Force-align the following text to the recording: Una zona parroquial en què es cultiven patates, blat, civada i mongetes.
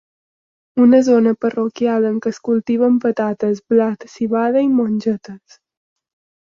Una 0.85 1.01
zona 1.07 1.33
parroquial 1.45 2.09
en 2.13 2.17
què 2.25 2.33
es 2.37 2.41
cultiven 2.49 2.97
patates, 3.05 3.63
blat, 3.75 4.11
civada 4.17 4.69
i 4.71 4.75
mongetes. 4.81 5.63